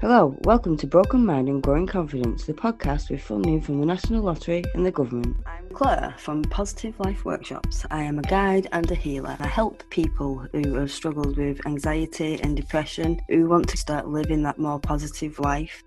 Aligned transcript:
Hello, 0.00 0.34
welcome 0.44 0.78
to 0.78 0.86
Broken 0.86 1.26
Mind 1.26 1.50
and 1.50 1.62
Growing 1.62 1.86
Confidence, 1.86 2.46
the 2.46 2.54
podcast 2.54 3.10
with 3.10 3.20
funding 3.20 3.60
from 3.60 3.80
the 3.80 3.84
National 3.84 4.22
Lottery 4.22 4.64
and 4.72 4.86
the 4.86 4.90
government. 4.90 5.36
I'm 5.44 5.68
Claire 5.74 6.14
from 6.16 6.42
Positive 6.44 6.98
Life 7.00 7.26
Workshops. 7.26 7.84
I 7.90 8.04
am 8.04 8.18
a 8.18 8.22
guide 8.22 8.66
and 8.72 8.90
a 8.90 8.94
healer. 8.94 9.36
I 9.38 9.46
help 9.46 9.84
people 9.90 10.38
who 10.52 10.76
have 10.76 10.90
struggled 10.90 11.36
with 11.36 11.66
anxiety 11.66 12.40
and 12.40 12.56
depression 12.56 13.20
who 13.28 13.46
want 13.46 13.68
to 13.68 13.76
start 13.76 14.08
living 14.08 14.42
that 14.44 14.58
more 14.58 14.80
positive 14.80 15.38
life. 15.38 15.84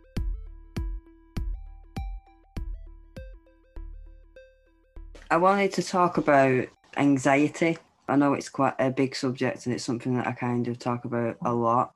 I 5.32 5.38
wanted 5.38 5.74
to 5.74 5.82
talk 5.82 6.20
about 6.20 6.68
anxiety. 6.98 7.80
I 8.08 8.16
know 8.18 8.36
it's 8.36 8.50
quite 8.50 8.76
a 8.78 8.92
big 8.92 9.16
subject 9.16 9.66
and 9.66 9.74
it's 9.74 9.84
something 9.84 10.14
that 10.18 10.28
I 10.28 10.34
kind 10.34 10.68
of 10.68 10.78
talk 10.78 11.04
about 11.04 11.38
a 11.44 11.52
lot 11.52 11.96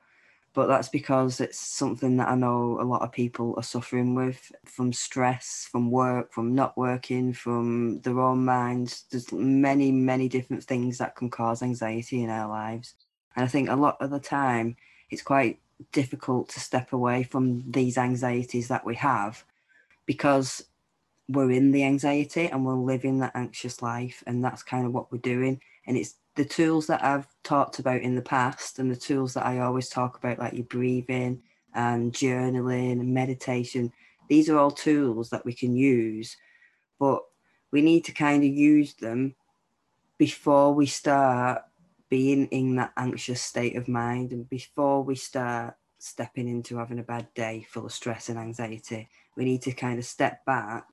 but 0.58 0.66
that's 0.66 0.90
because 0.90 1.40
it's 1.40 1.60
something 1.60 2.18
that 2.18 2.30
I 2.30 2.34
know 2.34 2.80
a 2.82 2.84
lot 2.84 3.04
of 3.04 3.12
people 3.12 3.54
are 3.58 3.64
suffering 3.64 4.16
with 4.16 4.52
from 4.66 4.92
stress, 4.92 5.70
from 5.72 5.92
work, 5.92 6.34
from 6.34 6.56
not 6.56 6.76
working, 6.76 7.32
from 7.32 8.02
their 8.02 8.20
own 8.20 8.44
minds. 8.44 9.04
There's 9.12 9.32
many, 9.32 9.92
many 9.92 10.28
different 10.28 10.64
things 10.64 10.98
that 10.98 11.16
can 11.16 11.30
cause 11.30 11.62
anxiety 11.62 12.24
in 12.24 12.32
our 12.32 12.50
lives. 12.50 12.96
And 13.36 13.46
I 13.46 13.48
think 13.48 13.70
a 13.70 13.76
lot 13.76 13.98
of 14.02 14.10
the 14.10 14.20
time 14.20 14.78
it's 15.12 15.22
quite 15.22 15.60
difficult 15.92 16.50
to 16.50 16.60
step 16.60 16.92
away 16.92 17.22
from 17.22 17.64
these 17.70 17.96
anxieties 17.96 18.68
that 18.70 18.84
we 18.84 18.96
have 18.96 19.44
because 20.08 20.66
we're 21.30 21.52
in 21.52 21.72
the 21.72 21.84
anxiety 21.84 22.48
and 22.48 22.66
we're 22.66 22.74
living 22.74 23.20
that 23.20 23.36
anxious 23.36 23.84
life. 23.84 24.24
And 24.26 24.44
that's 24.44 24.64
kind 24.64 24.88
of 24.88 24.92
what 24.92 25.12
we're 25.12 25.20
doing. 25.20 25.62
And 25.88 25.98
it's 25.98 26.16
the 26.36 26.46
tools 26.46 26.88
that 26.88 27.04
I've 27.04 27.28
talked 27.44 27.80
about 27.80 28.02
in 28.02 28.16
the 28.16 28.22
past 28.22 28.78
and 28.78 28.92
the 28.92 28.96
tools 28.96 29.34
that 29.34 29.46
I 29.46 29.60
always 29.60 29.90
talk 29.90 30.18
about, 30.18 30.38
like 30.38 30.54
your 30.54 30.66
breathing 30.66 31.42
and 31.74 32.14
journaling 32.14 32.94
and 32.94 33.14
meditation, 33.14 33.92
these 34.28 34.50
are 34.50 34.58
all 34.58 34.72
tools 34.72 35.30
that 35.30 35.46
we 35.46 35.54
can 35.54 35.76
use, 35.76 36.36
but 37.00 37.22
we 37.72 37.82
need 37.82 38.06
to 38.06 38.12
kind 38.12 38.44
of 38.44 38.50
use 38.50 38.94
them 38.96 39.36
before 40.18 40.74
we 40.74 40.86
start 40.86 41.64
being 42.10 42.48
in 42.48 42.76
that 42.76 42.94
anxious 42.98 43.42
state 43.42 43.76
of 43.76 43.88
mind 43.88 44.32
and 44.32 44.50
before 44.50 45.04
we 45.04 45.16
start 45.16 45.76
stepping 46.00 46.48
into 46.48 46.78
having 46.78 47.00
a 47.00 47.04
bad 47.04 47.28
day 47.34 47.66
full 47.70 47.86
of 47.86 47.92
stress 47.92 48.30
and 48.30 48.38
anxiety. 48.38 49.10
We 49.36 49.46
need 49.46 49.62
to 49.64 49.72
kind 49.72 50.00
of 50.00 50.06
step 50.06 50.46
back 50.46 50.86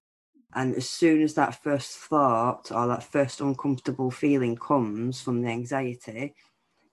and 0.55 0.74
as 0.77 0.88
soon 0.88 1.22
as 1.22 1.34
that 1.34 1.62
first 1.62 1.97
thought 1.98 2.70
or 2.70 2.86
that 2.86 3.02
first 3.02 3.41
uncomfortable 3.41 4.10
feeling 4.10 4.56
comes 4.56 5.20
from 5.20 5.42
the 5.42 5.48
anxiety, 5.48 6.34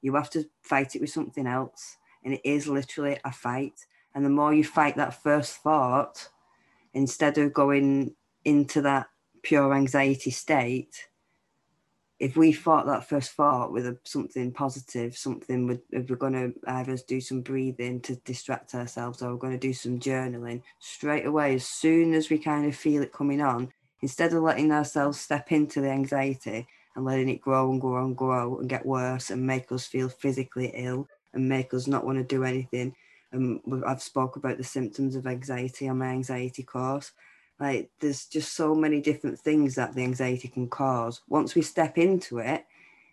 you 0.02 0.16
have 0.16 0.30
to 0.32 0.46
fight 0.64 0.96
it 0.96 1.02
with 1.02 1.12
something 1.12 1.46
else. 1.46 1.98
And 2.24 2.34
it 2.34 2.42
is 2.44 2.68
literally 2.68 3.20
a 3.24 3.32
fight. 3.32 3.86
And 4.16 4.26
the 4.26 4.30
more 4.30 4.54
you 4.54 4.64
fight 4.64 4.96
that 4.96 5.22
first 5.22 5.58
thought, 5.58 6.28
instead 6.94 7.38
of 7.38 7.54
going 7.54 8.16
into 8.46 8.82
that 8.82 9.08
pure 9.44 9.74
anxiety 9.74 10.32
state, 10.32 11.08
if 12.22 12.38
we 12.38 12.52
fought 12.52 12.86
that 12.86 13.10
first 13.10 13.32
thought 13.32 13.72
with 13.72 13.88
a, 13.88 13.98
something 14.04 14.52
positive, 14.52 15.18
something 15.18 15.66
with, 15.66 15.82
if 15.90 16.08
we're 16.08 16.16
going 16.16 16.34
to 16.34 16.54
either 16.68 16.96
do 17.08 17.20
some 17.20 17.42
breathing 17.42 18.00
to 18.00 18.16
distract 18.18 18.76
ourselves 18.76 19.24
or 19.24 19.32
we're 19.32 19.40
going 19.40 19.60
to 19.60 19.68
do 19.68 19.74
some 19.74 20.00
journaling, 20.00 20.62
straight 20.78 21.26
away, 21.26 21.56
as 21.56 21.68
soon 21.68 22.14
as 22.14 22.30
we 22.30 22.38
kind 22.38 22.68
of 22.68 22.76
feel 22.76 23.02
it 23.02 23.12
coming 23.12 23.42
on, 23.42 23.74
instead 24.04 24.32
of 24.34 24.44
letting 24.44 24.72
ourselves 24.72 25.20
step 25.20 25.52
into 25.52 25.82
the 25.82 25.90
anxiety 25.90 26.68
and 26.96 27.06
letting 27.06 27.28
it 27.28 27.42
grow 27.42 27.72
and 27.72 27.82
grow 27.82 28.06
and 28.06 28.16
grow 28.16 28.60
and 28.60 28.70
get 28.70 28.86
worse 28.86 29.32
and 29.32 29.44
make 29.44 29.72
us 29.72 29.88
feel 29.88 30.08
physically 30.08 30.72
ill 30.76 31.08
and 31.34 31.50
make 31.50 31.74
us 31.74 31.88
not 31.88 32.06
want 32.06 32.20
to 32.20 32.24
do 32.24 32.44
anything. 32.44 32.94
Um, 33.34 33.62
and 33.66 33.84
I've 33.84 34.02
spoke 34.02 34.36
about 34.36 34.60
the 34.60 34.64
symptoms 34.64 35.16
of 35.16 35.26
anxiety 35.26 35.88
on 35.90 35.98
my 35.98 36.10
anxiety 36.10 36.62
course 36.62 37.14
like 37.62 37.92
there's 38.00 38.26
just 38.26 38.56
so 38.56 38.76
many 38.76 39.00
different 39.00 39.40
things 39.40 39.76
that 39.76 39.94
the 39.94 40.04
anxiety 40.04 40.48
can 40.48 40.68
cause. 40.68 41.22
Once 41.30 41.56
we 41.56 41.62
step 41.62 41.98
into 41.98 42.40
it 42.40 42.66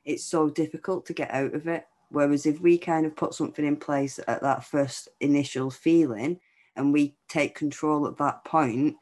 it's 0.05 0.25
so 0.25 0.49
difficult 0.49 1.05
to 1.05 1.13
get 1.13 1.31
out 1.31 1.53
of 1.55 1.69
it. 1.69 1.87
Whereas 2.09 2.47
if 2.47 2.61
we 2.61 2.79
kind 2.79 3.05
of 3.05 3.15
put 3.15 3.35
something 3.35 3.65
in 3.65 3.77
place 3.77 4.19
at 4.27 4.41
that 4.41 4.65
first 4.65 5.09
initial 5.21 5.71
feeling 5.71 6.41
and 6.75 6.95
we 6.95 7.15
take 7.29 7.55
control 7.55 8.07
at 8.07 8.17
that 8.17 8.43
point 8.45 8.97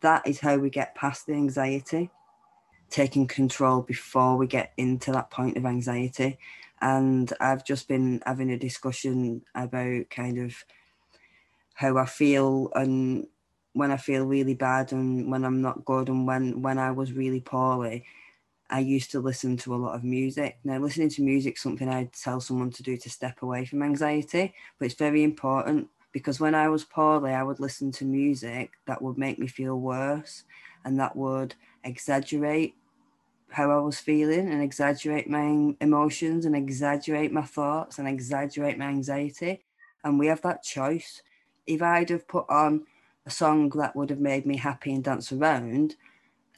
that 0.00 0.26
is 0.26 0.40
how 0.40 0.56
we 0.56 0.70
get 0.70 0.94
past 0.94 1.26
the 1.26 1.34
anxiety. 1.34 2.10
Taking 2.88 3.28
control 3.28 3.82
before 3.82 4.36
we 4.36 4.46
get 4.46 4.72
into 4.76 5.12
that 5.12 5.30
point 5.30 5.56
of 5.56 5.66
anxiety. 5.66 6.38
And 6.82 7.32
i've 7.40 7.64
just 7.64 7.86
been 7.86 8.22
having 8.26 8.50
a 8.50 8.58
discussion 8.58 9.42
about 9.54 10.10
kind 10.10 10.38
of 10.38 10.56
how 11.74 11.98
i 11.98 12.06
feel 12.06 12.70
and 12.74 13.26
when 13.72 13.90
I 13.90 13.96
feel 13.96 14.24
really 14.24 14.54
bad 14.54 14.92
and 14.92 15.30
when 15.30 15.44
I'm 15.44 15.62
not 15.62 15.84
good 15.84 16.08
and 16.08 16.26
when 16.26 16.62
when 16.62 16.78
I 16.78 16.90
was 16.90 17.12
really 17.12 17.40
poorly, 17.40 18.04
I 18.70 18.80
used 18.80 19.10
to 19.12 19.20
listen 19.20 19.56
to 19.58 19.74
a 19.74 19.76
lot 19.76 19.94
of 19.96 20.04
music. 20.04 20.58
Now, 20.64 20.78
listening 20.78 21.08
to 21.10 21.22
music 21.22 21.58
something 21.58 21.88
I'd 21.88 22.12
tell 22.12 22.40
someone 22.40 22.70
to 22.72 22.82
do 22.82 22.96
to 22.96 23.10
step 23.10 23.42
away 23.42 23.64
from 23.64 23.82
anxiety, 23.82 24.54
but 24.78 24.86
it's 24.86 24.94
very 24.94 25.24
important 25.24 25.88
because 26.12 26.40
when 26.40 26.54
I 26.54 26.68
was 26.68 26.84
poorly, 26.84 27.32
I 27.32 27.42
would 27.42 27.60
listen 27.60 27.92
to 27.92 28.04
music 28.04 28.72
that 28.86 29.02
would 29.02 29.18
make 29.18 29.38
me 29.38 29.46
feel 29.46 29.78
worse 29.80 30.44
and 30.84 30.98
that 30.98 31.16
would 31.16 31.54
exaggerate 31.84 32.74
how 33.50 33.70
I 33.70 33.78
was 33.78 33.98
feeling 33.98 34.50
and 34.50 34.62
exaggerate 34.62 35.28
my 35.28 35.74
emotions 35.80 36.46
and 36.46 36.54
exaggerate 36.54 37.32
my 37.32 37.42
thoughts 37.42 37.98
and 37.98 38.06
exaggerate 38.06 38.78
my 38.78 38.86
anxiety. 38.86 39.64
And 40.04 40.18
we 40.18 40.28
have 40.28 40.42
that 40.42 40.62
choice. 40.62 41.22
If 41.66 41.82
I'd 41.82 42.10
have 42.10 42.28
put 42.28 42.46
on 42.48 42.86
a 43.26 43.30
song 43.30 43.68
that 43.70 43.94
would 43.94 44.10
have 44.10 44.20
made 44.20 44.46
me 44.46 44.56
happy 44.56 44.92
and 44.92 45.04
dance 45.04 45.32
around, 45.32 45.96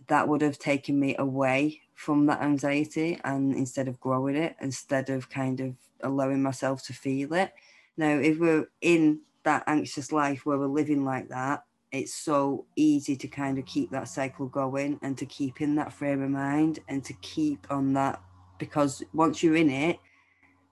that 0.09 0.28
would 0.28 0.41
have 0.41 0.59
taken 0.59 0.99
me 0.99 1.17
away 1.19 1.81
from 1.95 2.27
that 2.27 2.43
anxiety 2.43 3.19
and 3.25 3.55
instead 3.55 3.89
of 3.89 4.00
growing 4.00 4.37
it, 4.37 4.56
instead 4.61 5.11
of 5.11 5.28
kind 5.31 5.61
of 5.61 5.75
allowing 6.03 6.43
myself 6.43 6.83
to 6.84 6.93
feel 6.93 7.33
it. 7.34 7.53
Now, 7.97 8.19
if 8.19 8.39
we're 8.39 8.69
in 8.81 9.21
that 9.45 9.65
anxious 9.67 10.12
life 10.12 10.47
where 10.47 10.59
we're 10.59 10.67
living 10.67 11.05
like 11.05 11.28
that, 11.28 11.65
it's 11.91 12.15
so 12.15 12.65
easy 12.75 13.17
to 13.17 13.29
kind 13.29 13.59
of 13.59 13.67
keep 13.67 13.91
that 13.91 14.09
cycle 14.09 14.47
going 14.47 14.99
and 15.03 15.17
to 15.19 15.27
keep 15.27 15.61
in 15.61 15.75
that 15.77 15.93
frame 15.93 16.23
of 16.23 16.31
mind 16.31 16.79
and 16.89 17.05
to 17.05 17.12
keep 17.15 17.67
on 17.71 17.93
that 17.93 18.21
because 18.59 19.03
once 19.12 19.43
you're 19.43 19.56
in 19.56 19.69
it, 19.69 19.99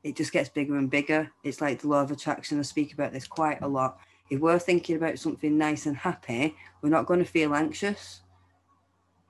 it 0.02 0.16
just 0.16 0.32
gets 0.32 0.48
bigger 0.48 0.76
and 0.76 0.90
bigger. 0.90 1.30
It's 1.44 1.60
like 1.60 1.80
the 1.80 1.88
law 1.88 2.00
of 2.00 2.10
attraction. 2.10 2.58
I 2.58 2.62
speak 2.62 2.94
about 2.94 3.12
this 3.12 3.26
quite 3.26 3.60
a 3.60 3.68
lot 3.68 3.98
if 4.30 4.38
we're 4.38 4.60
thinking 4.60 4.96
about 4.96 5.18
something 5.18 5.58
nice 5.58 5.86
and 5.86 5.96
happy, 5.96 6.56
we're 6.80 6.88
not 6.88 7.06
going 7.06 7.18
to 7.18 7.26
feel 7.26 7.54
anxious. 7.54 8.20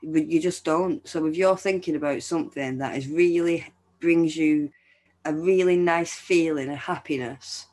But 0.02 0.26
You 0.26 0.40
just 0.40 0.64
don't. 0.64 1.06
So 1.08 1.26
if 1.26 1.36
you're 1.36 1.56
thinking 1.56 1.96
about 1.96 2.22
something 2.22 2.78
that 2.78 2.96
is 2.96 3.08
really 3.08 3.66
brings 3.98 4.36
you 4.36 4.70
a 5.24 5.34
really 5.34 5.76
nice 5.76 6.12
feeling 6.12 6.70
of 6.70 6.78
happiness, 6.78 7.66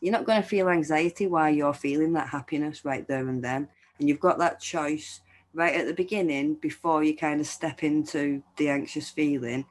you're 0.00 0.12
not 0.12 0.24
going 0.24 0.40
to 0.40 0.48
feel 0.48 0.68
anxiety 0.68 1.26
while 1.26 1.50
you're 1.50 1.74
feeling 1.74 2.12
that 2.12 2.28
happiness 2.28 2.84
right 2.84 3.06
there 3.08 3.28
and 3.28 3.42
then. 3.42 3.68
And 3.98 4.08
you've 4.08 4.20
got 4.20 4.38
that 4.38 4.60
choice 4.60 5.20
right 5.54 5.74
at 5.74 5.86
the 5.86 5.94
beginning 5.94 6.54
before 6.54 7.02
you 7.02 7.16
kind 7.16 7.40
of 7.40 7.46
step 7.46 7.82
into 7.82 8.42
the 8.56 8.68
anxious 8.68 9.10
feeling. 9.10 9.66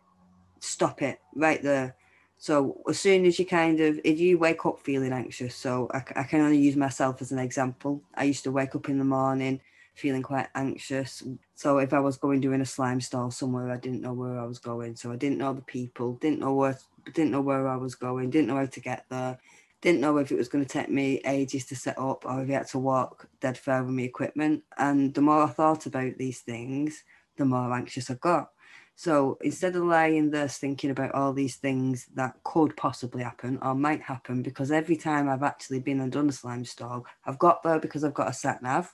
Stop 0.60 1.02
it 1.02 1.20
right 1.36 1.62
there 1.64 1.96
so 2.38 2.82
as 2.88 3.00
soon 3.00 3.26
as 3.26 3.40
you 3.40 3.46
kind 3.46 3.80
of, 3.80 4.00
if 4.04 4.20
you 4.20 4.38
wake 4.38 4.66
up 4.66 4.80
feeling 4.80 5.12
anxious, 5.12 5.56
so 5.56 5.90
I, 5.92 6.04
I, 6.16 6.24
can 6.24 6.42
only 6.42 6.60
use 6.60 6.76
myself 6.76 7.22
as 7.22 7.32
an 7.32 7.40
example. 7.40 8.04
I 8.16 8.26
used 8.26 8.44
to 8.44 8.52
wake 8.52 8.76
up 8.76 8.90
in 8.90 9.00
the 9.00 9.04
morning 9.04 9.60
feeling 9.96 10.22
quite 10.22 10.48
anxious. 10.54 11.24
So 11.56 11.80
if 11.80 11.92
I 11.92 12.00
was 12.00 12.18
going 12.18 12.40
doing 12.40 12.62
a 12.62 12.66
slime 12.66 13.02
stall 13.02 13.32
somewhere, 13.32 13.72
I 13.72 13.78
didn't 13.78 14.02
know 14.02 14.14
where 14.14 14.40
I 14.40 14.46
was 14.46 14.60
going. 14.60 14.96
So 14.96 15.12
I 15.12 15.16
didn't 15.16 15.40
know 15.40 15.54
the 15.54 15.62
people, 15.62 16.14
didn't 16.14 16.40
know 16.40 16.54
where, 16.54 16.78
didn't 17.14 17.32
know 17.32 17.42
where 17.42 17.68
I 17.68 17.76
was 17.76 17.96
going, 17.96 18.30
didn't 18.30 18.48
know 18.48 18.58
how 18.58 18.68
to 18.68 18.80
get 18.80 19.06
there, 19.10 19.40
didn't 19.82 20.02
know 20.02 20.18
if 20.18 20.32
it 20.32 20.38
was 20.38 20.50
going 20.50 20.64
to 20.64 20.70
take 20.70 20.90
me 20.90 21.20
ages 21.26 21.66
to 21.66 21.76
set 21.76 21.98
up 21.98 22.26
or 22.26 22.44
if 22.44 22.50
I 22.50 22.54
had 22.54 22.68
to 22.70 22.80
walk 22.80 23.28
dead 23.42 23.58
far 23.58 23.84
with 23.84 23.96
my 23.96 24.04
equipment. 24.04 24.64
And 24.78 25.16
the 25.16 25.22
more 25.22 25.44
I 25.44 25.48
thought 25.48 25.88
about 25.88 26.18
these 26.18 26.42
things, 26.42 27.04
the 27.36 27.46
more 27.46 27.74
anxious 27.74 28.12
I 28.12 28.16
got. 28.16 28.52
So 29.00 29.38
instead 29.42 29.76
of 29.76 29.84
lying 29.84 30.32
there 30.32 30.48
thinking 30.48 30.90
about 30.90 31.14
all 31.14 31.32
these 31.32 31.58
things 31.58 32.08
that 32.16 32.34
could 32.44 32.76
possibly 32.76 33.22
happen 33.22 33.60
or 33.62 33.76
might 33.76 34.02
happen, 34.02 34.42
because 34.42 34.72
every 34.72 34.96
time 34.96 35.30
I've 35.30 35.44
actually 35.44 35.82
been 35.82 36.02
and 36.02 36.12
done 36.12 36.30
a 36.30 36.32
slime 36.32 36.66
stall, 36.66 37.06
I've 37.24 37.38
got 37.38 37.62
there 37.62 37.78
because 37.80 38.04
I've 38.04 38.16
got 38.16 38.30
a 38.30 38.34
sat 38.34 38.64
nav. 38.64 38.92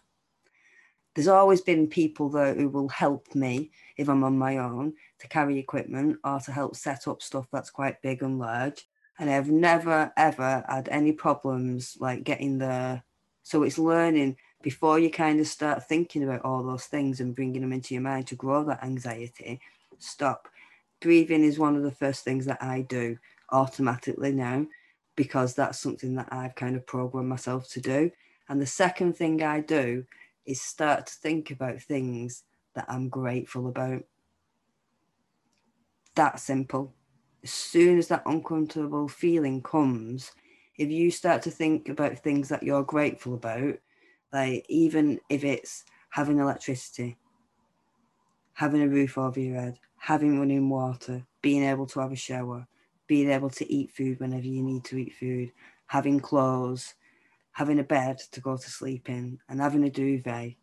There's 1.15 1.29
always 1.29 1.61
been 1.61 1.87
people 1.87 2.27
there 2.27 2.53
who 2.53 2.67
will 2.67 2.89
help 2.89 3.33
me 3.33 3.71
if 3.95 4.09
I'm 4.09 4.25
on 4.25 4.37
my 4.37 4.57
own 4.57 4.91
to 5.19 5.27
carry 5.29 5.57
equipment 5.57 6.17
or 6.25 6.41
to 6.41 6.51
help 6.51 6.75
set 6.75 7.07
up 7.07 7.21
stuff 7.21 7.47
that's 7.49 7.69
quite 7.69 8.01
big 8.01 8.23
and 8.23 8.37
large. 8.37 8.85
And 9.19 9.29
I've 9.29 9.49
never 9.49 10.11
ever 10.17 10.65
had 10.67 10.89
any 10.89 11.13
problems 11.13 11.95
like 12.01 12.25
getting 12.25 12.57
there. 12.57 13.03
So 13.43 13.63
it's 13.63 13.77
learning 13.77 14.35
before 14.61 14.99
you 14.99 15.09
kind 15.09 15.39
of 15.39 15.47
start 15.47 15.87
thinking 15.87 16.25
about 16.25 16.41
all 16.41 16.61
those 16.61 16.87
things 16.87 17.21
and 17.21 17.33
bringing 17.33 17.61
them 17.61 17.71
into 17.71 17.93
your 17.93 18.03
mind 18.03 18.27
to 18.27 18.35
grow 18.35 18.65
that 18.65 18.83
anxiety 18.83 19.61
stop. 20.03 20.47
Breathing 21.01 21.43
is 21.43 21.59
one 21.59 21.75
of 21.75 21.83
the 21.83 21.91
first 21.91 22.23
things 22.23 22.45
that 22.45 22.61
I 22.61 22.81
do 22.81 23.17
automatically 23.51 24.31
now. 24.31 24.65
because 25.15 25.53
that's 25.53 25.79
something 25.79 26.15
that 26.15 26.29
I've 26.31 26.55
kind 26.55 26.75
of 26.75 26.85
programmed 26.87 27.29
myself 27.29 27.69
to 27.69 27.81
do. 27.81 28.11
And 28.49 28.61
the 28.61 28.65
second 28.65 29.15
thing 29.15 29.43
I 29.43 29.61
do 29.61 30.05
is 30.45 30.61
start 30.61 31.07
to 31.07 31.13
think 31.13 31.51
about 31.51 31.81
things 31.81 32.43
that 32.75 32.85
I'm 32.87 33.09
grateful 33.09 33.67
about. 33.67 34.03
That 36.15 36.39
simple. 36.39 36.93
As 37.43 37.51
soon 37.51 37.97
as 37.97 38.07
that 38.07 38.23
uncomfortable 38.25 39.07
feeling 39.07 39.61
comes, 39.61 40.31
if 40.77 40.89
you 40.89 41.11
start 41.11 41.41
to 41.43 41.51
think 41.51 41.89
about 41.89 42.19
things 42.19 42.49
that 42.49 42.63
you're 42.63 42.83
grateful 42.83 43.35
about, 43.35 43.77
like 44.31 44.65
even 44.69 45.19
if 45.29 45.43
it's 45.43 45.83
having 46.09 46.39
electricity, 46.39 47.17
having 48.53 48.81
a 48.81 48.87
roof 48.87 49.17
over 49.17 49.39
your 49.39 49.59
head, 49.59 49.79
having 50.03 50.37
running 50.37 50.67
water, 50.67 51.25
being 51.41 51.63
able 51.63 51.85
to 51.85 52.01
have 52.01 52.11
a 52.11 52.15
shower, 52.15 52.67
being 53.07 53.31
able 53.31 53.49
to 53.49 53.71
eat 53.71 53.89
food 53.89 54.19
whenever 54.19 54.45
you 54.45 54.61
need 54.61 54.83
to 54.83 54.97
eat 54.97 55.13
food, 55.15 55.49
having 55.85 56.19
clothes, 56.19 56.95
having 57.53 57.79
a 57.79 57.83
bed 57.85 58.19
to 58.29 58.41
go 58.41 58.57
to 58.57 58.69
sleep 58.69 59.07
in, 59.07 59.39
and 59.47 59.61
having 59.61 59.85
a 59.85 59.89
duvet. 59.89 60.55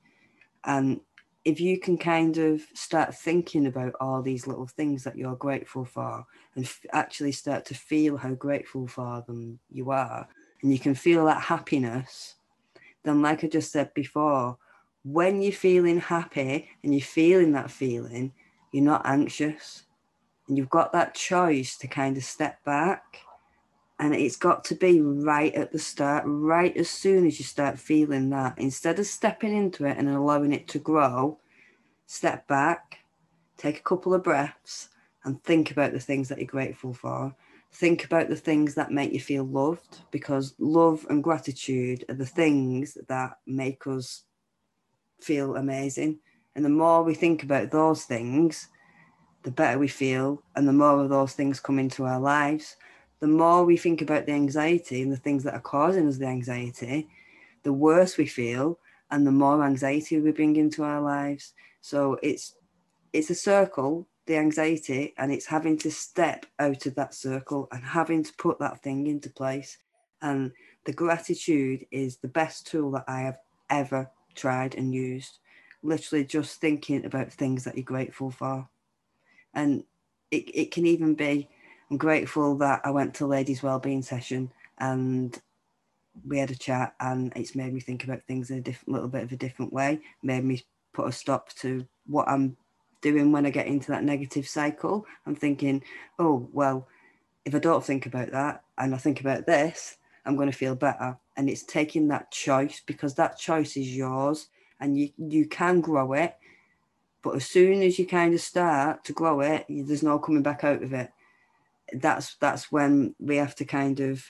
And 0.65 1.01
if 1.47 1.59
you 1.59 1.81
can 1.81 1.97
kind 1.97 2.37
of 2.37 2.61
start 2.75 3.15
thinking 3.15 3.67
about 3.67 3.95
all 3.99 4.21
these 4.21 4.47
little 4.47 4.67
things 4.67 5.05
that 5.05 5.17
you're 5.17 5.37
grateful 5.37 5.87
for 5.87 6.27
and 6.55 6.67
f- 6.67 6.85
actually 6.93 7.33
start 7.33 7.65
to 7.65 7.75
feel 7.75 8.19
how 8.19 8.35
grateful 8.35 8.87
for 8.89 9.25
them 9.27 9.59
you 9.71 9.91
are, 9.91 10.29
and 10.61 10.71
you 10.71 10.79
can 10.79 10.95
feel 10.95 11.25
that 11.25 11.41
happiness, 11.41 12.35
then, 13.05 13.23
like 13.23 13.43
I 13.43 13.47
just 13.47 13.73
said 13.73 13.95
before, 13.95 14.59
when 15.03 15.41
you're 15.41 15.53
feeling 15.53 15.99
happy 15.99 16.69
and 16.85 16.93
you're 16.95 17.01
feeling 17.01 17.53
that 17.53 17.71
feeling, 17.71 18.35
you're 18.73 18.85
not 18.85 19.03
anxious. 19.05 19.85
And 20.49 20.57
you've 20.57 20.71
got 20.71 20.93
that 20.93 21.15
choice 21.15 21.77
to 21.79 21.87
kind 21.87 22.17
of 22.17 22.25
step 22.25 22.63
back. 22.65 23.21
And 23.99 24.15
it's 24.15 24.37
got 24.37 24.65
to 24.65 24.75
be 24.75 25.01
right 25.01 25.55
at 25.55 25.73
the 25.73 25.79
start, 25.79 26.25
right 26.27 26.75
as 26.77 26.89
soon 26.89 27.27
as 27.27 27.39
you 27.39 27.45
start 27.45 27.79
feeling 27.79 28.31
that. 28.31 28.59
Instead 28.59 28.99
of 28.99 29.07
stepping 29.07 29.55
into 29.55 29.85
it 29.85 29.99
and 29.99 30.09
allowing 30.09 30.53
it 30.53 30.69
to 30.69 30.79
grow, 30.79 31.39
step 32.07 32.49
back, 32.49 33.01
take 33.57 33.79
a 33.79 33.83
couple 33.83 34.15
of 34.15 34.25
breaths, 34.25 34.89
and 35.25 35.43
think 35.45 35.71
about 35.71 35.93
the 35.93 36.01
things 36.01 36.29
that 36.29 36.39
you're 36.39 36.47
grateful 36.47 36.95
for. 36.95 37.35
Think 37.73 38.05
about 38.05 38.29
the 38.29 38.37
things 38.37 38.75
that 38.75 38.91
make 38.91 39.13
you 39.13 39.21
feel 39.21 39.45
loved 39.45 40.01
because 40.11 40.55
love 40.59 41.07
and 41.09 41.23
gratitude 41.23 42.05
are 42.09 42.15
the 42.15 42.27
things 42.27 42.99
that 43.09 43.39
make 43.47 43.87
us 43.87 44.25
feel 45.21 45.57
amazing. 45.57 46.19
And 46.55 46.65
the 46.65 46.71
more 46.71 47.03
we 47.03 47.15
think 47.15 47.43
about 47.43 47.71
those 47.71 48.05
things, 48.05 48.69
the 49.43 49.51
better 49.51 49.79
we 49.79 49.89
feel, 49.89 50.43
and 50.57 50.69
the 50.69 50.73
more 50.73 51.01
of 51.01 51.09
those 51.09 51.33
things 51.33 51.61
come 51.61 51.79
into 51.79 52.05
our 52.05 52.21
lives. 52.21 52.77
The 53.21 53.29
more 53.29 53.65
we 53.65 53.77
think 53.77 54.03
about 54.03 54.27
the 54.27 54.33
anxiety 54.33 55.03
and 55.03 55.13
the 55.13 55.17
things 55.17 55.45
that 55.45 55.55
are 55.55 55.61
causing 55.61 56.09
us 56.09 56.19
the 56.19 56.27
anxiety, 56.27 57.09
the 57.63 57.73
worse 57.73 58.17
we 58.17 58.27
feel, 58.27 58.79
and 59.11 59.27
the 59.27 59.33
more 59.33 59.65
anxiety 59.65 60.21
we 60.21 60.33
bring 60.33 60.57
into 60.57 60.83
our 60.83 61.01
lives. 61.01 61.53
So 61.81 62.19
it's 62.23 62.55
it's 63.13 63.31
a 63.31 63.35
circle, 63.35 64.07
the 64.27 64.37
anxiety, 64.37 65.15
and 65.19 65.33
it's 65.33 65.47
having 65.47 65.77
to 65.79 65.91
step 65.91 66.47
out 66.59 66.87
of 66.87 66.95
that 66.95 67.15
circle 67.15 67.69
and 67.73 67.83
having 67.83 68.23
to 68.23 68.33
put 68.35 68.59
that 68.61 68.83
thing 68.83 69.07
into 69.09 69.29
place. 69.31 69.79
And 70.23 70.53
the 70.85 70.93
gratitude 70.93 71.87
is 71.91 72.19
the 72.19 72.29
best 72.29 72.67
tool 72.67 72.93
that 72.93 73.05
I 73.09 73.23
have 73.23 73.39
ever 73.69 74.11
tried 74.35 74.77
and 74.77 74.95
used. 74.95 75.40
Literally 75.83 76.25
just 76.25 76.61
thinking 76.61 77.05
about 77.05 77.33
things 77.33 77.65
that 77.65 77.77
you're 77.77 77.85
grateful 77.85 78.31
for. 78.31 78.69
And 79.55 79.85
it, 80.31 80.45
it 80.55 80.71
can 80.71 80.87
even 80.87 81.15
be, 81.15 81.49
I'm 81.91 81.97
grateful 81.97 82.57
that 82.59 82.83
I 82.85 82.91
went 82.91 83.15
to 83.15 83.27
ladies' 83.27 83.63
wellbeing 83.63 84.03
session 84.03 84.53
and 84.79 85.41
we 86.27 86.39
had 86.39 86.51
a 86.51 86.57
chat 86.57 86.95
and 87.01 87.33
it's 87.37 87.55
made 87.55 87.73
me 87.73 87.81
think 87.81 88.05
about 88.05 88.23
things 88.25 88.51
in 88.51 88.59
a 88.59 88.63
different 88.63 88.93
little 88.93 89.09
bit 89.09 89.23
of 89.23 89.33
a 89.33 89.37
different 89.37 89.73
way, 89.73 90.01
made 90.23 90.45
me 90.45 90.63
put 90.93 91.09
a 91.09 91.13
stop 91.13 91.53
to 91.55 91.87
what 92.07 92.29
I'm 92.29 92.57
doing 93.01 93.33
when 93.33 93.47
I 93.47 93.51
get 93.51 93.67
into 93.67 93.91
that 93.91 94.05
negative 94.05 94.47
cycle. 94.47 95.07
I'm 95.27 95.35
thinking, 95.35 95.83
oh, 96.19 96.49
well, 96.53 96.87
if 97.45 97.55
I 97.55 97.59
don't 97.59 97.85
think 97.85 98.07
about 98.07 98.31
that 98.33 98.63
and 98.79 98.95
I 98.95 98.99
think 98.99 99.21
about 99.21 99.47
this, 99.47 99.97
I'm 100.27 100.37
going 100.37 100.51
to 100.51 100.57
feel 100.57 100.75
better. 100.75 101.17
And 101.37 101.49
it's 101.49 101.63
taking 101.63 102.09
that 102.09 102.31
choice 102.31 102.83
because 102.85 103.15
that 103.15 103.39
choice 103.39 103.77
is 103.77 103.97
yours 103.97 104.49
and 104.81 104.99
you, 104.99 105.11
you 105.19 105.47
can 105.47 105.81
grow 105.81 106.13
it. 106.13 106.37
But 107.23 107.37
as 107.37 107.47
soon 107.47 107.83
as 107.83 107.99
you 107.99 108.07
kind 108.07 108.35
of 108.35 108.41
start 108.41 109.05
to 109.05 109.13
grow 109.13 109.41
it, 109.41 109.67
there's 109.69 110.03
no 110.03 110.19
coming 110.19 110.43
back 110.43 110.65
out 110.65 110.83
of 110.83 110.93
it. 110.93 111.11
That's 111.93 112.37
that's 112.37 112.73
when 112.73 113.15
we 113.19 113.37
have 113.37 113.55
to 113.57 113.65
kind 113.65 114.01
of 114.01 114.25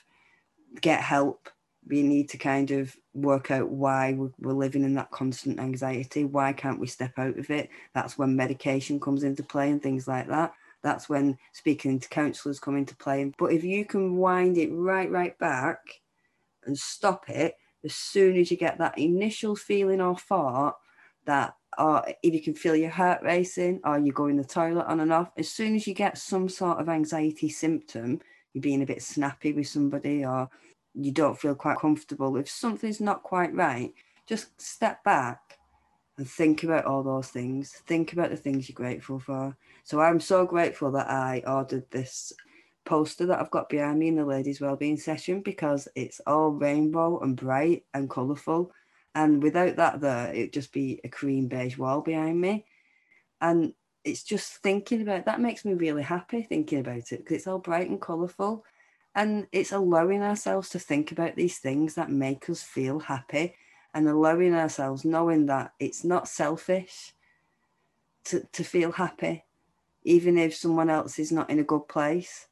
get 0.81 1.01
help. 1.01 1.49
We 1.87 2.03
need 2.03 2.29
to 2.29 2.37
kind 2.37 2.71
of 2.71 2.95
work 3.13 3.49
out 3.49 3.69
why 3.69 4.17
we're 4.39 4.53
living 4.53 4.83
in 4.83 4.95
that 4.95 5.11
constant 5.11 5.59
anxiety. 5.59 6.25
Why 6.25 6.53
can't 6.53 6.79
we 6.79 6.87
step 6.87 7.17
out 7.17 7.37
of 7.37 7.49
it? 7.49 7.69
That's 7.93 8.17
when 8.17 8.35
medication 8.35 8.99
comes 8.99 9.23
into 9.23 9.43
play 9.43 9.69
and 9.69 9.81
things 9.81 10.07
like 10.07 10.27
that 10.27 10.53
that's 10.81 11.09
when 11.09 11.37
speaking 11.53 11.99
to 11.99 12.09
counsellors 12.09 12.59
come 12.59 12.77
into 12.77 12.95
play. 12.95 13.31
But 13.37 13.53
if 13.53 13.63
you 13.63 13.85
can 13.85 14.17
wind 14.17 14.57
it 14.57 14.69
right, 14.71 15.09
right 15.09 15.37
back 15.37 16.01
and 16.65 16.77
stop 16.77 17.29
it 17.29 17.55
as 17.83 17.95
soon 17.95 18.37
as 18.37 18.51
you 18.51 18.57
get 18.57 18.77
that 18.77 18.97
initial 18.97 19.55
feeling 19.55 20.01
or 20.01 20.15
thought 20.17 20.77
that, 21.25 21.55
or 21.77 22.03
if 22.21 22.33
you 22.33 22.41
can 22.41 22.53
feel 22.53 22.75
your 22.75 22.89
heart 22.89 23.21
racing 23.23 23.79
oh, 23.83 23.91
or 23.91 23.99
you 23.99 24.11
go 24.11 24.27
in 24.27 24.37
the 24.37 24.43
toilet 24.43 24.85
on 24.85 24.99
and 24.99 25.13
off, 25.13 25.31
as 25.37 25.49
soon 25.49 25.75
as 25.75 25.87
you 25.87 25.93
get 25.93 26.17
some 26.17 26.49
sort 26.49 26.79
of 26.79 26.89
anxiety 26.89 27.49
symptom, 27.49 28.19
you're 28.53 28.61
being 28.61 28.81
a 28.81 28.85
bit 28.85 29.01
snappy 29.01 29.53
with 29.53 29.67
somebody 29.67 30.25
or 30.25 30.49
you 30.93 31.11
don't 31.11 31.39
feel 31.39 31.55
quite 31.55 31.77
comfortable, 31.77 32.35
if 32.37 32.49
something's 32.49 32.99
not 32.99 33.23
quite 33.23 33.53
right, 33.53 33.93
just 34.27 34.61
step 34.61 35.03
back 35.03 35.57
and 36.17 36.29
think 36.29 36.63
about 36.63 36.85
all 36.85 37.03
those 37.03 37.29
things. 37.29 37.71
Think 37.87 38.13
about 38.13 38.29
the 38.29 38.37
things 38.37 38.67
you're 38.67 38.75
grateful 38.75 39.19
for. 39.19 39.55
So 39.83 40.01
I'm 40.01 40.19
so 40.19 40.45
grateful 40.45 40.91
that 40.91 41.09
I 41.09 41.41
ordered 41.47 41.89
this 41.89 42.33
poster 42.91 43.25
that 43.25 43.39
I've 43.39 43.49
got 43.49 43.69
behind 43.69 43.99
me 43.99 44.09
in 44.09 44.17
the 44.17 44.25
ladies' 44.25 44.59
wellbeing 44.59 44.97
session 44.97 45.39
because 45.39 45.87
it's 45.95 46.19
all 46.27 46.49
rainbow 46.49 47.21
and 47.21 47.37
bright 47.37 47.85
and 47.93 48.09
colourful. 48.09 48.73
And 49.15 49.41
without 49.41 49.77
that 49.77 50.01
there, 50.01 50.33
it'd 50.33 50.51
just 50.51 50.73
be 50.73 50.99
a 51.05 51.07
cream 51.07 51.47
beige 51.47 51.77
wall 51.77 52.01
behind 52.01 52.41
me. 52.41 52.65
And 53.39 53.73
it's 54.03 54.23
just 54.23 54.57
thinking 54.57 55.01
about 55.01 55.23
that 55.23 55.39
makes 55.39 55.63
me 55.63 55.73
really 55.73 56.03
happy 56.03 56.41
thinking 56.41 56.79
about 56.79 57.13
it 57.13 57.19
because 57.19 57.37
it's 57.37 57.47
all 57.47 57.59
bright 57.59 57.89
and 57.89 58.01
colourful. 58.01 58.65
And 59.15 59.47
it's 59.53 59.71
allowing 59.71 60.21
ourselves 60.21 60.67
to 60.71 60.79
think 60.79 61.13
about 61.13 61.37
these 61.37 61.59
things 61.59 61.95
that 61.95 62.11
make 62.11 62.49
us 62.49 62.61
feel 62.61 62.99
happy 62.99 63.55
and 63.93 64.05
allowing 64.09 64.53
ourselves 64.53 65.05
knowing 65.05 65.45
that 65.45 65.71
it's 65.79 66.03
not 66.03 66.27
selfish 66.27 67.13
to, 68.25 68.45
to 68.51 68.65
feel 68.65 68.91
happy 68.91 69.45
even 70.03 70.37
if 70.37 70.53
someone 70.53 70.89
else 70.89 71.19
is 71.19 71.31
not 71.31 71.49
in 71.49 71.59
a 71.59 71.63
good 71.63 71.87
place 71.87 72.47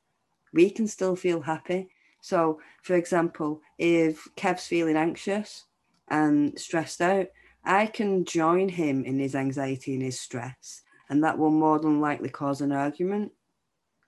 we 0.54 0.70
can 0.70 0.88
still 0.88 1.16
feel 1.16 1.42
happy 1.42 1.90
so 2.22 2.60
for 2.82 2.96
example 2.96 3.62
if 3.78 4.28
kev's 4.36 4.68
feeling 4.68 4.96
anxious 4.96 5.66
and 6.10 6.58
stressed 6.60 7.02
out 7.02 7.28
i 7.64 7.86
can 7.86 8.26
join 8.26 8.70
him 8.70 9.04
in 9.04 9.20
his 9.20 9.36
anxiety 9.36 9.94
and 9.94 10.04
his 10.04 10.20
stress 10.20 10.82
and 11.10 11.24
that 11.24 11.38
will 11.38 11.52
more 11.52 11.80
than 11.80 12.02
likely 12.02 12.30
cause 12.30 12.62
an 12.62 12.72
argument 12.72 13.32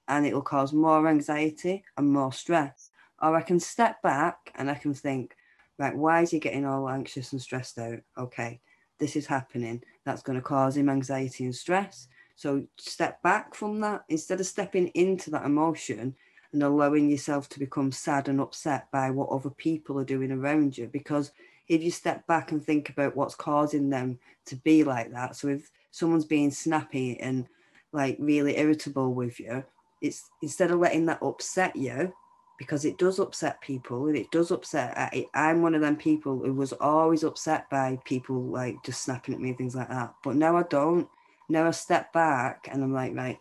and 0.08 0.26
it 0.26 0.34
will 0.34 0.42
cause 0.42 0.74
more 0.74 1.08
anxiety 1.08 1.84
and 1.98 2.10
more 2.10 2.34
stress 2.34 2.92
or 3.22 3.36
i 3.36 3.42
can 3.42 3.60
step 3.60 4.02
back 4.02 4.52
and 4.56 4.70
i 4.70 4.76
can 4.76 4.94
think 4.94 5.36
right, 5.82 5.98
why 5.98 6.22
is 6.22 6.30
he 6.30 6.40
getting 6.40 6.66
all 6.66 6.88
anxious 6.88 7.32
and 7.32 7.42
stressed 7.42 7.80
out? 7.80 8.00
Okay, 8.18 8.62
this 9.00 9.16
is 9.16 9.26
happening. 9.26 9.82
That's 10.06 10.22
going 10.22 10.38
to 10.38 10.44
cause 10.44 10.78
him 10.78 10.90
anxiety 10.90 11.44
and 11.44 11.56
stress. 11.56 12.08
So 12.36 12.64
step 12.78 13.22
back 13.24 13.56
from 13.56 13.82
that 13.82 14.04
instead 14.08 14.40
of 14.40 14.46
stepping 14.46 14.88
into 14.90 15.32
that 15.32 15.46
emotion 15.46 16.16
and 16.54 16.64
allowing 16.64 17.10
yourself 17.10 17.48
to 17.50 17.60
become 17.60 17.92
sad 17.92 18.28
and 18.28 18.42
upset 18.42 18.92
by 18.92 19.10
what 19.10 19.30
other 19.30 19.50
people 19.50 20.00
are 20.00 20.06
doing 20.06 20.32
around 20.32 20.78
you. 20.78 20.88
Because 20.88 21.32
if 21.68 21.82
you 21.82 21.92
step 21.92 22.28
back 22.28 22.52
and 22.52 22.64
think 22.64 22.90
about 22.90 23.16
what's 23.16 23.36
causing 23.36 23.90
them 23.90 24.20
to 24.46 24.56
be 24.58 24.84
like 24.84 25.12
that, 25.12 25.36
so 25.36 25.48
if 25.48 25.72
someone's 25.92 26.26
being 26.26 26.52
snappy 26.52 27.20
and 27.20 27.48
like 27.94 28.18
really 28.20 28.58
irritable 28.58 29.14
with 29.14 29.40
you, 29.40 29.64
it's 30.02 30.30
instead 30.42 30.72
of 30.72 30.80
letting 30.80 31.06
that 31.06 31.22
upset 31.22 31.76
you, 31.76 32.14
because 32.62 32.86
it 32.86 33.00
does 33.00 33.18
upset 33.18 33.60
people 33.60 34.06
and 34.06 34.16
it 34.16 34.30
does 34.30 34.52
upset 34.52 34.96
I, 34.96 35.26
i'm 35.34 35.64
one 35.64 35.74
of 35.74 35.82
them 35.82 35.96
people 35.96 36.38
who 36.38 36.54
was 36.54 36.74
always 36.74 37.24
upset 37.24 37.68
by 37.72 37.98
people 38.06 38.40
like 38.40 38.76
just 38.86 39.02
snapping 39.02 39.34
at 39.34 39.40
me 39.40 39.50
and 39.50 39.58
things 39.58 39.74
like 39.74 39.90
that 39.90 40.14
but 40.24 40.36
now 40.36 40.56
i 40.56 40.62
don't 40.62 41.10
now 41.50 41.68
i 41.68 41.72
step 41.72 42.14
back 42.14 42.68
and 42.72 42.84
i'm 42.84 42.94
like 42.94 43.16
right 43.16 43.40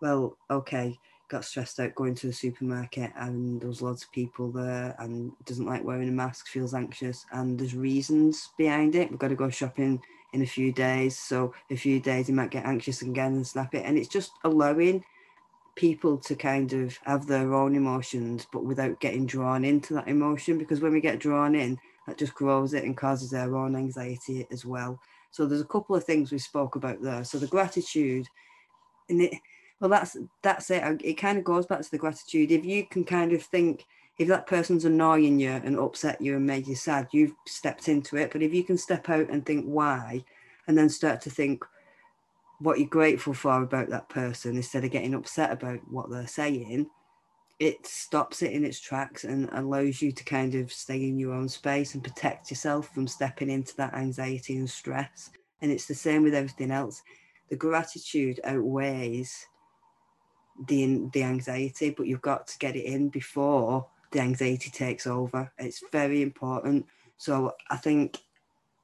well 0.00 0.38
okay 0.50 0.98
got 1.32 1.44
stressed 1.44 1.80
out 1.80 1.94
going 1.94 2.14
to 2.14 2.28
the 2.28 2.32
supermarket 2.32 3.10
and 3.16 3.60
there's 3.60 3.82
lots 3.82 4.04
of 4.04 4.12
people 4.12 4.50
there 4.52 4.94
and 4.98 5.32
doesn't 5.44 5.66
like 5.66 5.82
wearing 5.82 6.08
a 6.08 6.12
mask 6.12 6.46
feels 6.46 6.74
anxious 6.74 7.26
and 7.32 7.58
there's 7.58 7.74
reasons 7.74 8.50
behind 8.56 8.94
it 8.94 9.10
we've 9.10 9.18
got 9.18 9.28
to 9.28 9.34
go 9.34 9.50
shopping 9.50 10.00
in 10.32 10.42
a 10.42 10.46
few 10.46 10.72
days 10.72 11.18
so 11.18 11.52
a 11.70 11.76
few 11.76 11.98
days 11.98 12.26
he 12.28 12.32
might 12.32 12.50
get 12.50 12.64
anxious 12.64 13.02
again 13.02 13.32
and 13.32 13.46
snap 13.46 13.74
it 13.74 13.84
and 13.84 13.98
it's 13.98 14.08
just 14.08 14.32
allowing 14.44 15.02
people 15.74 16.18
to 16.18 16.34
kind 16.34 16.72
of 16.72 16.98
have 17.04 17.26
their 17.26 17.54
own 17.54 17.74
emotions, 17.74 18.46
but 18.52 18.64
without 18.64 19.00
getting 19.00 19.26
drawn 19.26 19.64
into 19.64 19.94
that 19.94 20.08
emotion. 20.08 20.58
Because 20.58 20.80
when 20.80 20.92
we 20.92 21.00
get 21.00 21.18
drawn 21.18 21.54
in, 21.54 21.78
that 22.06 22.18
just 22.18 22.34
grows 22.34 22.74
it 22.74 22.84
and 22.84 22.96
causes 22.96 23.32
our 23.32 23.56
own 23.56 23.76
anxiety 23.76 24.46
as 24.50 24.64
well. 24.64 25.00
So 25.30 25.46
there's 25.46 25.62
a 25.62 25.66
couple 25.66 25.96
of 25.96 26.04
things 26.04 26.30
we 26.30 26.38
spoke 26.38 26.76
about 26.76 27.00
there. 27.00 27.24
So 27.24 27.38
the 27.38 27.46
gratitude, 27.46 28.26
and 29.08 29.22
it, 29.22 29.34
well, 29.82 29.88
that's 29.88 30.16
that's 30.42 30.70
it. 30.70 30.84
It 31.02 31.14
kind 31.14 31.36
of 31.36 31.42
goes 31.42 31.66
back 31.66 31.80
to 31.80 31.90
the 31.90 31.98
gratitude. 31.98 32.52
If 32.52 32.64
you 32.64 32.86
can 32.86 33.02
kind 33.02 33.32
of 33.32 33.42
think, 33.42 33.84
if 34.16 34.28
that 34.28 34.46
person's 34.46 34.84
annoying 34.84 35.40
you 35.40 35.50
and 35.50 35.76
upset 35.76 36.20
you 36.20 36.36
and 36.36 36.46
made 36.46 36.68
you 36.68 36.76
sad, 36.76 37.08
you've 37.10 37.34
stepped 37.48 37.88
into 37.88 38.16
it. 38.16 38.30
But 38.30 38.42
if 38.42 38.54
you 38.54 38.62
can 38.62 38.78
step 38.78 39.10
out 39.10 39.28
and 39.28 39.44
think 39.44 39.66
why, 39.66 40.24
and 40.68 40.78
then 40.78 40.88
start 40.88 41.20
to 41.22 41.30
think 41.30 41.64
what 42.60 42.78
you're 42.78 42.88
grateful 42.88 43.34
for 43.34 43.60
about 43.60 43.88
that 43.88 44.08
person 44.08 44.54
instead 44.54 44.84
of 44.84 44.92
getting 44.92 45.14
upset 45.14 45.50
about 45.50 45.80
what 45.90 46.08
they're 46.08 46.28
saying, 46.28 46.86
it 47.58 47.84
stops 47.84 48.40
it 48.42 48.52
in 48.52 48.64
its 48.64 48.78
tracks 48.78 49.24
and 49.24 49.48
allows 49.50 50.00
you 50.00 50.12
to 50.12 50.22
kind 50.22 50.54
of 50.54 50.72
stay 50.72 51.08
in 51.08 51.18
your 51.18 51.34
own 51.34 51.48
space 51.48 51.94
and 51.94 52.04
protect 52.04 52.52
yourself 52.52 52.94
from 52.94 53.08
stepping 53.08 53.50
into 53.50 53.74
that 53.78 53.94
anxiety 53.94 54.54
and 54.58 54.70
stress. 54.70 55.30
And 55.60 55.72
it's 55.72 55.86
the 55.86 55.94
same 55.94 56.22
with 56.22 56.34
everything 56.34 56.70
else. 56.70 57.02
The 57.50 57.56
gratitude 57.56 58.38
outweighs 58.44 59.48
the 60.66 61.08
the 61.12 61.22
anxiety, 61.22 61.90
but 61.90 62.06
you've 62.06 62.22
got 62.22 62.46
to 62.48 62.58
get 62.58 62.76
it 62.76 62.84
in 62.84 63.08
before 63.08 63.86
the 64.10 64.20
anxiety 64.20 64.70
takes 64.70 65.06
over. 65.06 65.50
It's 65.58 65.82
very 65.90 66.22
important. 66.22 66.86
So 67.16 67.54
I 67.70 67.76
think 67.76 68.18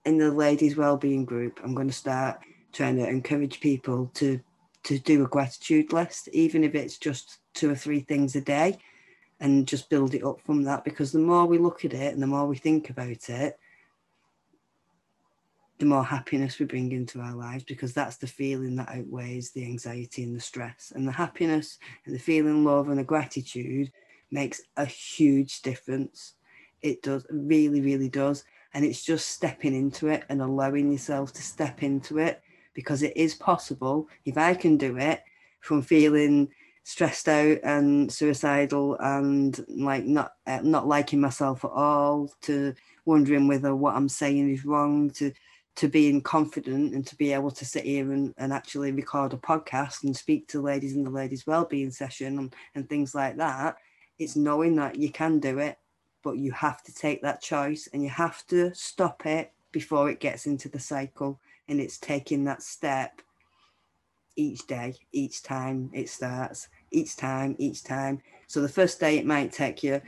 in 0.05 0.19
the 0.19 0.31
ladies' 0.31 0.77
wellbeing 0.77 1.25
group, 1.25 1.61
I'm 1.63 1.75
going 1.75 1.89
to 1.89 1.95
start 1.95 2.41
trying 2.73 2.97
to 2.97 3.09
encourage 3.09 3.61
people 3.61 4.11
to 4.15 4.41
to 4.85 4.99
do 4.99 5.25
a 5.25 5.29
gratitude 5.29 5.93
list, 5.93 6.29
even 6.33 6.65
if 6.65 6.75
it's 6.75 6.99
just 6.99 7.39
two 7.53 7.71
or 7.71 7.75
three 7.75 8.01
things 8.01 8.37
a 8.37 8.41
day, 8.41 8.79
and 9.41 9.69
just 9.69 9.91
build 9.91 10.15
it 10.15 10.25
up 10.25 10.41
from 10.41 10.63
that. 10.65 10.85
Because 10.85 11.13
the 11.13 11.19
more 11.19 11.47
we 11.47 11.59
look 11.59 11.85
at 11.85 11.93
it 11.93 12.13
and 12.15 12.23
the 12.23 12.27
more 12.27 12.47
we 12.47 12.57
think 12.57 12.91
about 12.91 13.29
it, 13.29 13.59
the 15.79 15.87
more 15.87 16.05
happiness 16.05 16.59
we 16.59 16.67
bring 16.67 16.93
into 16.93 17.21
our 17.21 17.35
lives 17.35 17.65
because 17.65 17.95
that's 17.95 18.17
the 18.17 18.27
feeling 18.27 18.77
that 18.77 18.89
outweighs 18.89 19.53
the 19.53 19.65
anxiety 19.65 20.25
and 20.25 20.37
the 20.37 20.41
stress. 20.41 20.93
And 20.95 21.07
the 21.07 21.13
happiness 21.13 21.79
and 22.05 22.15
the 22.15 22.19
feeling 22.19 22.65
love 22.65 22.89
and 22.89 22.99
the 22.99 23.05
gratitude 23.05 23.93
makes 24.31 24.61
a 24.77 24.85
huge 24.85 25.63
difference. 25.63 26.35
It 26.83 27.03
does, 27.03 27.27
really, 27.31 27.81
really 27.81 28.09
does. 28.09 28.45
And 28.75 28.85
it's 28.85 29.05
just 29.05 29.31
stepping 29.31 29.75
into 29.75 30.09
it 30.09 30.25
and 30.29 30.43
allowing 30.43 30.91
yourself 30.91 31.33
to 31.35 31.43
step 31.43 31.83
into 31.83 32.19
it 32.19 32.43
because 32.75 33.03
it 33.03 33.17
is 33.17 33.35
possible. 33.35 34.09
If 34.25 34.37
I 34.37 34.55
can 34.55 34.77
do 34.77 34.99
it 34.99 35.23
from 35.61 35.83
feeling 35.83 36.49
stressed 36.83 37.29
out 37.29 37.59
and 37.65 38.11
suicidal 38.11 38.97
and 39.01 39.65
like 39.69 40.05
not 40.05 40.33
uh, 40.47 40.61
not 40.63 40.87
liking 40.87 41.21
myself 41.21 41.63
at 41.63 41.71
all 41.71 42.33
to 42.41 42.73
wondering 43.05 43.47
whether 43.47 43.77
what 43.77 43.95
I'm 43.95 44.09
saying 44.09 44.51
is 44.51 44.65
wrong 44.65 45.11
to 45.11 45.33
to 45.79 45.89
being 45.89 46.21
confident 46.21 46.95
and 46.95 47.07
to 47.07 47.17
be 47.17 47.33
able 47.33 47.51
to 47.51 47.65
sit 47.65 47.85
here 47.85 48.13
and, 48.13 48.35
and 48.37 48.53
actually 48.53 48.93
record 48.93 49.33
a 49.33 49.37
podcast 49.37 50.05
and 50.05 50.17
speak 50.17 50.47
to 50.49 50.61
ladies 50.61 50.95
in 50.95 51.05
the 51.05 51.11
ladies 51.11 51.47
wellbeing 51.47 51.91
session 51.91 52.39
and, 52.39 52.55
and 52.75 52.89
things 52.89 53.15
like 53.15 53.37
that 53.37 53.77
it's 54.19 54.37
knowing 54.37 54.77
that 54.77 54.97
you 54.97 55.11
can 55.11 55.39
do 55.39 55.59
it 55.59 55.79
but 56.23 56.37
you 56.39 56.53
have 56.53 56.83
to 56.83 56.93
take 56.93 57.23
that 57.23 57.41
choice 57.41 57.89
and 57.93 58.03
you 58.03 58.09
have 58.11 58.47
to 58.47 58.75
stop 58.75 59.25
it 59.27 59.53
before 59.73 60.11
it 60.11 60.21
gets 60.21 60.47
into 60.47 60.69
the 60.69 60.79
cycle. 60.79 61.41
And 61.69 61.81
it's 61.81 61.99
taking 61.99 62.45
that 62.45 62.63
step 62.63 63.23
each 64.37 64.69
day 64.69 64.95
each 65.11 65.43
time 65.43 65.91
it 65.93 66.09
starts 66.09 66.69
each 66.93 67.17
time 67.17 67.57
each 67.59 67.83
time. 67.83 68.21
So 68.47 68.61
the 68.61 68.69
first 68.69 69.01
day 69.01 69.19
it 69.19 69.27
might 69.27 69.53
take 69.53 69.83
you 69.83 70.01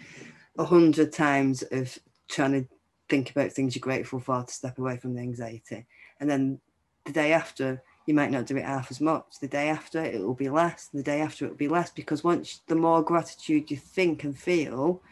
a 0.57 0.65
hundred 0.65 1.13
times 1.13 1.63
of 1.73 1.99
trying 2.29 2.53
to 2.53 2.69
think 3.11 3.31
about 3.31 3.53
things 3.53 3.75
you're 3.75 3.81
grateful 3.81 4.21
for 4.21 4.43
to 4.43 4.53
step 4.53 4.79
away 4.79 4.97
from 4.97 5.15
the 5.15 5.21
anxiety. 5.21 5.87
And 6.21 6.31
then 6.31 6.61
the 7.05 7.13
day 7.13 7.33
after, 7.33 7.83
you 8.07 8.15
might 8.15 8.31
not 8.31 8.47
do 8.47 8.57
it 8.57 8.65
half 8.65 8.91
as 8.91 9.01
much. 9.01 9.41
The 9.41 9.49
day 9.49 9.69
after, 9.69 10.03
it 10.03 10.21
will 10.21 10.35
be 10.35 10.49
less. 10.49 10.89
The 10.93 11.03
day 11.03 11.21
after, 11.21 11.45
it 11.45 11.51
will 11.51 11.57
be 11.57 11.69
less 11.69 11.91
because 11.91 12.25
once 12.25 12.63
the 12.67 12.77
more 12.77 13.03
gratitude 13.03 13.71
you 13.71 13.77
think 13.77 14.25
and 14.25 14.39
feel, 14.39 15.03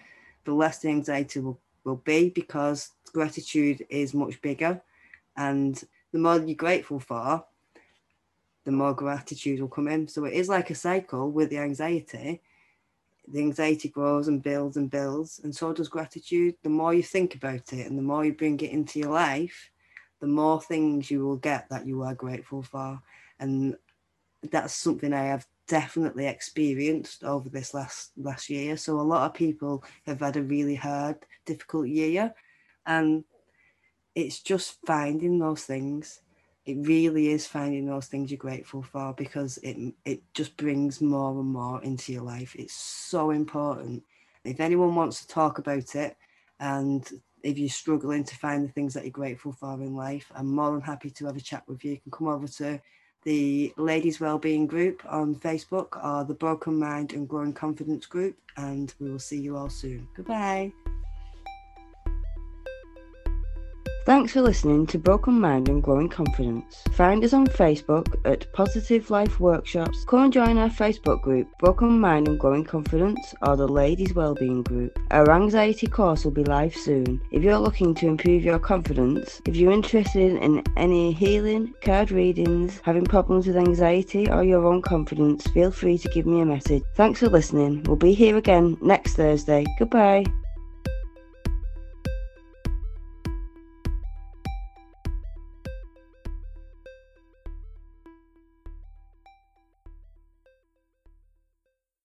the 0.45 0.55
less 0.55 0.79
the 0.79 0.89
anxiety 0.89 1.41
will, 1.41 1.61
will 1.85 1.97
be 1.97 2.31
because 2.31 2.93
gratitude 3.13 3.85
is 3.91 4.15
much 4.15 4.41
bigger. 4.41 4.81
And 5.37 5.83
the 6.13 6.19
more 6.19 6.39
you're 6.39 6.55
grateful 6.55 7.01
for, 7.01 7.45
the 8.65 8.73
more 8.73 8.95
gratitude 8.95 9.61
will 9.61 9.69
come 9.69 9.89
in. 9.89 10.09
So 10.09 10.25
it 10.25 10.35
is 10.35 10.49
like 10.49 10.71
a 10.71 10.75
cycle 10.75 11.31
with 11.31 11.51
the 11.51 11.59
anxiety 11.59 12.43
the 13.33 13.41
anxiety 13.41 13.89
grows 13.89 14.29
and 14.29 14.43
builds 14.43 14.77
and 14.77 14.91
builds, 14.91 15.41
and 15.43 15.55
so 15.55 15.73
does 15.73 15.89
gratitude. 15.89 16.55
The 16.63 16.69
more 16.69 16.95
you 16.95 17.03
think 17.03 17.35
about 17.35 17.73
it 17.73 17.87
and 17.87 17.99
the 17.99 18.03
more 18.03 18.25
you 18.25 18.33
bring 18.33 18.61
it 18.61 18.71
into 18.71 18.99
your 18.99 19.13
life, 19.13 19.71
the 20.21 20.27
more 20.27 20.61
things 20.61 21.11
you 21.11 21.25
will 21.25 21.37
get 21.37 21.69
that 21.71 21.87
you 21.87 22.03
are 22.03 22.15
grateful 22.15 22.63
for. 22.63 23.01
And 23.39 23.77
that's 24.51 24.75
something 24.75 25.13
I 25.13 25.25
have 25.25 25.47
definitely 25.67 26.27
experienced 26.27 27.23
over 27.25 27.49
this 27.49 27.75
last 27.75 28.13
last 28.17 28.49
year. 28.49 28.77
So 28.77 28.99
a 28.99 29.03
lot 29.03 29.27
of 29.27 29.35
people 29.35 29.85
have 30.07 30.21
had 30.21 30.37
a 30.37 30.43
really 30.43 30.75
hard, 30.75 31.17
difficult 31.45 31.89
year. 31.89 32.35
And 32.87 33.25
it's 34.15 34.41
just 34.41 34.79
finding 34.87 35.39
those 35.39 35.65
things 35.65 36.21
it 36.69 36.87
really 36.87 37.29
is 37.29 37.47
finding 37.47 37.87
those 37.87 38.09
things 38.09 38.31
you're 38.31 38.37
grateful 38.37 38.83
for 38.83 39.15
because 39.15 39.57
it 39.63 39.95
it 40.05 40.23
just 40.35 40.55
brings 40.59 41.01
more 41.01 41.31
and 41.31 41.49
more 41.49 41.83
into 41.83 42.13
your 42.13 42.23
life. 42.23 42.55
It's 42.59 42.75
so 42.75 43.31
important. 43.31 44.03
If 44.45 44.61
anyone 44.61 44.95
wants 44.95 45.23
to 45.23 45.29
talk 45.29 45.59
about 45.59 45.95
it, 45.95 46.15
and 46.61 47.11
if 47.43 47.57
you're 47.57 47.71
struggling 47.71 48.23
to 48.23 48.37
find 48.37 48.69
the 48.69 48.73
things 48.73 48.93
that 48.93 49.05
you're 49.05 49.11
grateful 49.11 49.53
for 49.53 49.73
in 49.81 49.97
life, 49.97 50.31
I'm 50.35 50.55
more 50.55 50.73
than 50.73 50.83
happy 50.83 51.09
to 51.09 51.27
have 51.27 51.39
a 51.39 51.41
chat 51.41 51.63
with 51.67 51.83
you. 51.87 51.93
You 51.93 52.01
can 52.01 52.13
come 52.13 52.29
over 52.29 52.47
to 52.47 52.79
the 53.23 53.73
Ladies 53.79 54.21
Wellbeing 54.21 54.67
Group 54.67 55.03
on 55.09 55.37
Facebook 55.37 56.05
or 56.05 56.25
the 56.25 56.35
Broken 56.35 56.79
Mind 56.79 57.15
and 57.15 57.27
Growing 57.27 57.55
Confidence 57.55 58.05
Group, 58.05 58.37
and 58.59 58.95
we 59.01 59.11
will 59.11 59.19
see 59.19 59.41
you 59.41 59.57
all 59.57 59.71
soon. 59.71 60.07
Goodbye. 60.15 60.71
Thanks 64.09 64.33
for 64.33 64.41
listening 64.41 64.87
to 64.87 64.99
Broken 64.99 65.39
Mind 65.39 65.69
and 65.69 65.83
Growing 65.83 66.09
Confidence. 66.09 66.83
Find 66.93 67.23
us 67.23 67.35
on 67.35 67.47
Facebook 67.47 68.07
at 68.25 68.51
Positive 68.55 69.11
Life 69.11 69.39
Workshops. 69.39 70.03
Come 70.07 70.25
and 70.25 70.33
join 70.33 70.57
our 70.57 70.71
Facebook 70.71 71.21
group, 71.21 71.47
Broken 71.59 72.01
Mind 72.01 72.27
and 72.27 72.41
Growing 72.41 72.65
Confidence, 72.65 73.35
or 73.43 73.55
the 73.55 73.69
Ladies 73.69 74.15
Wellbeing 74.15 74.63
Group. 74.63 74.99
Our 75.11 75.31
anxiety 75.31 75.89
course 75.89 76.25
will 76.25 76.33
be 76.33 76.43
live 76.43 76.75
soon. 76.75 77.21
If 77.33 77.43
you're 77.43 77.59
looking 77.59 77.95
to 77.97 78.07
improve 78.07 78.45
your 78.45 78.59
confidence, 78.59 79.43
if 79.45 79.57
you're 79.57 79.73
interested 79.73 80.43
in 80.43 80.63
any 80.79 81.13
healing, 81.13 81.75
card 81.83 82.11
readings, 82.11 82.81
having 82.83 83.05
problems 83.05 83.47
with 83.47 83.59
anxiety, 83.59 84.31
or 84.31 84.43
your 84.43 84.65
own 84.65 84.81
confidence, 84.81 85.47
feel 85.49 85.71
free 85.71 85.99
to 85.99 86.09
give 86.09 86.25
me 86.25 86.41
a 86.41 86.47
message. 86.47 86.83
Thanks 86.95 87.21
for 87.21 87.29
listening. 87.29 87.83
We'll 87.83 87.97
be 87.97 88.15
here 88.15 88.39
again 88.39 88.79
next 88.81 89.17
Thursday. 89.17 89.67
Goodbye. 89.79 90.25